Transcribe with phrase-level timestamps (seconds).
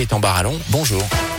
[0.00, 1.29] Gaëtan Barallon, bonjour.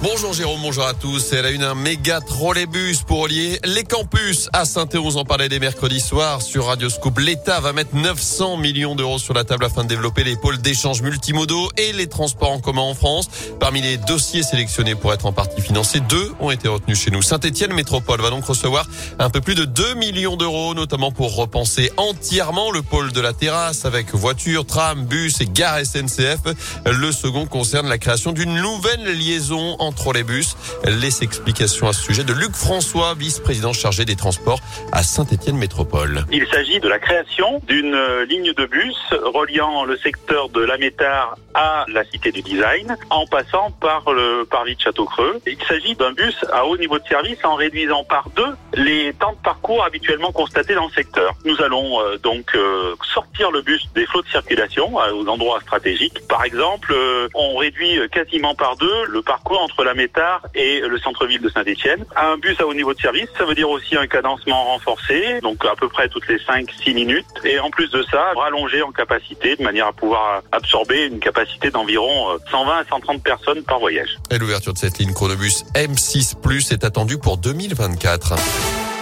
[0.00, 1.32] Bonjour Jérôme, bonjour à tous.
[1.32, 5.48] Elle a une un méga trolleybus pour relier les campus à saint on en parlait
[5.48, 7.18] des mercredis soirs sur Radio Scoop.
[7.18, 11.02] L'État va mettre 900 millions d'euros sur la table afin de développer les pôles d'échange
[11.02, 13.28] multimodaux et les transports en commun en France.
[13.58, 17.20] Parmi les dossiers sélectionnés pour être en partie financés, deux ont été retenus chez nous.
[17.20, 18.86] Saint-Etienne Métropole va donc recevoir
[19.18, 23.32] un peu plus de 2 millions d'euros, notamment pour repenser entièrement le pôle de la
[23.32, 26.54] terrasse avec voitures, tram, bus et gare SNCF.
[26.86, 30.56] Le second concerne la création d'une nouvelle liaison en les bus.
[30.84, 34.60] Les explications à ce sujet de Luc François, vice-président chargé des transports
[34.92, 36.24] à Saint-Étienne Métropole.
[36.32, 37.96] Il s'agit de la création d'une
[38.28, 43.26] ligne de bus reliant le secteur de la Métard à la Cité du Design en
[43.26, 45.40] passant par le parvis de Château-Creux.
[45.46, 49.32] Il s'agit d'un bus à haut niveau de service en réduisant par deux les temps
[49.32, 51.34] de parcours habituellement constatés dans le secteur.
[51.44, 55.60] Nous allons euh, donc euh, sortir le bus des flots de circulation euh, aux endroits
[55.60, 56.26] stratégiques.
[56.28, 56.94] Par exemple,
[57.34, 62.04] on réduit quasiment par deux le parcours entre la Métard et le centre-ville de Saint-Etienne.
[62.16, 65.64] Un bus à haut niveau de service, ça veut dire aussi un cadencement renforcé, donc
[65.64, 67.26] à peu près toutes les 5-6 minutes.
[67.44, 71.70] Et en plus de ça, rallonger en capacité de manière à pouvoir absorber une capacité
[71.70, 74.16] d'environ 120 à 130 personnes par voyage.
[74.30, 78.97] Et l'ouverture de cette ligne chronobus M6 Plus est attendue pour 2024.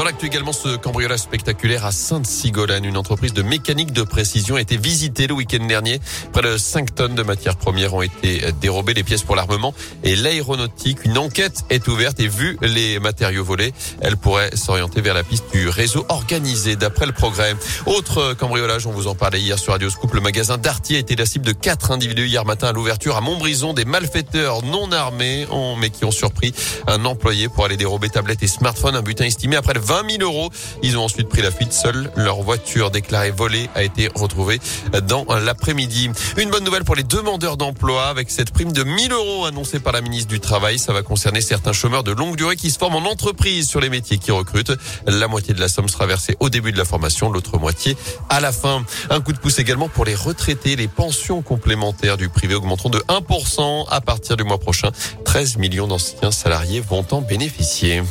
[0.00, 4.60] Dans l'actu également, ce cambriolage spectaculaire à Sainte-Sigolène, une entreprise de mécanique de précision a
[4.62, 6.00] été visitée le week-end dernier.
[6.32, 10.16] Près de 5 tonnes de matières premières ont été dérobées, les pièces pour l'armement et
[10.16, 11.04] l'aéronautique.
[11.04, 15.44] Une enquête est ouverte et vu les matériaux volés, elle pourrait s'orienter vers la piste
[15.52, 17.54] du réseau organisé d'après le progrès.
[17.84, 21.14] Autre cambriolage, on vous en parlait hier sur Radio Scoop, le magasin Darty a été
[21.14, 25.46] la cible de quatre individus hier matin à l'ouverture à Montbrison, des malfaiteurs non armés,
[25.78, 26.54] mais qui ont surpris
[26.86, 30.50] un employé pour aller dérober tablettes et smartphones, un butin estimé après 20 000 euros.
[30.84, 31.72] Ils ont ensuite pris la fuite.
[31.72, 34.60] Seule leur voiture déclarée volée a été retrouvée
[35.08, 36.10] dans l'après-midi.
[36.36, 39.92] Une bonne nouvelle pour les demandeurs d'emploi avec cette prime de 1000 euros annoncée par
[39.92, 40.78] la ministre du Travail.
[40.78, 43.90] Ça va concerner certains chômeurs de longue durée qui se forment en entreprise sur les
[43.90, 44.72] métiers qui recrutent.
[45.06, 47.96] La moitié de la somme sera versée au début de la formation, l'autre moitié
[48.28, 48.84] à la fin.
[49.10, 50.76] Un coup de pouce également pour les retraités.
[50.76, 54.90] Les pensions complémentaires du privé augmenteront de 1% à partir du mois prochain.
[55.24, 58.04] 13 millions d'anciens salariés vont en bénéficier.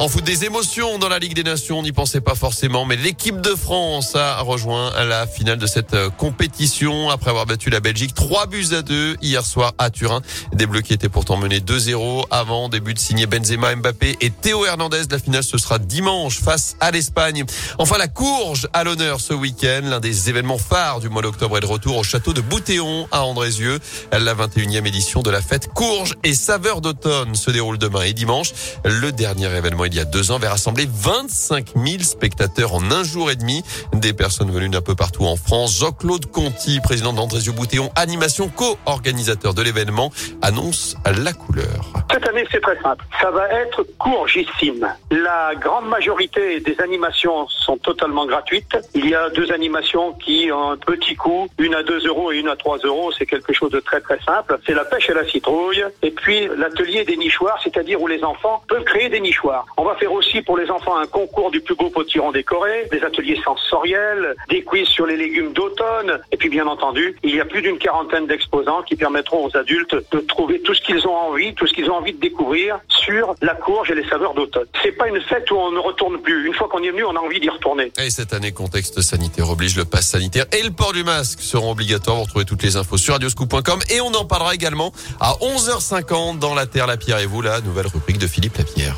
[0.00, 2.96] En foot des émotions dans la Ligue des Nations, on n'y pensait pas forcément, mais
[2.96, 7.80] l'équipe de France a rejoint la finale de cette euh, compétition après avoir battu la
[7.80, 10.22] Belgique 3 buts à 2 hier soir à Turin.
[10.54, 14.64] Des Bleus qui étaient pourtant menés 2-0 avant début de signer Benzema, Mbappé et Théo
[14.64, 15.02] Hernandez.
[15.10, 17.44] La finale ce sera dimanche face à l'Espagne.
[17.76, 21.60] Enfin la courge à l'honneur ce week-end, l'un des événements phares du mois d'octobre est
[21.60, 23.78] de retour au château de Boutéon à Andrézieux.
[24.12, 28.54] La 21e édition de la fête Courge et saveur d'automne se déroule demain et dimanche.
[28.86, 33.02] Le dernier événement il y a deux ans avait rassemblé 25 000 spectateurs en un
[33.02, 33.62] jour et demi.
[33.92, 35.78] Des personnes venues d'un peu partout en France.
[35.78, 40.10] Jean-Claude Conti, président d'Andrézieux Boutéon, animation co-organisateur de l'événement,
[40.42, 41.92] annonce la couleur.
[42.12, 43.04] Cette année, c'est très simple.
[43.20, 44.88] Ça va être courgissime.
[45.10, 48.76] La grande majorité des animations sont totalement gratuites.
[48.94, 52.38] Il y a deux animations qui ont un petit coût, une à 2 euros et
[52.38, 53.10] une à 3 euros.
[53.16, 54.58] C'est quelque chose de très très simple.
[54.66, 58.62] C'est la pêche à la citrouille et puis l'atelier des nichoirs, c'est-à-dire où les enfants
[58.68, 59.66] peuvent créer des nichoirs.
[59.76, 63.02] On va faire aussi pour les enfants un concours du plus beau potiron décoré, des
[63.02, 66.20] ateliers sensoriels, des quiz sur les légumes d'automne.
[66.32, 69.96] Et puis bien entendu, il y a plus d'une quarantaine d'exposants qui permettront aux adultes
[70.10, 73.34] de trouver tout ce qu'ils ont envie, tout ce qu'ils ont envie de découvrir sur
[73.40, 74.66] la courge et les saveurs d'automne.
[74.82, 76.46] C'est pas une fête où on ne retourne plus.
[76.46, 77.92] Une fois qu'on y est venu, on a envie d'y retourner.
[77.98, 81.72] Et cette année, contexte sanitaire oblige le pass sanitaire et le port du masque seront
[81.72, 82.16] obligatoires.
[82.16, 86.54] Vous retrouvez toutes les infos sur radioscoop.com et on en parlera également à 11h50 dans
[86.54, 88.96] La Terre, la Pierre et vous, la nouvelle rubrique de Philippe Lapierre.